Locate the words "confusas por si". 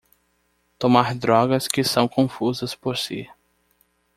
2.07-3.29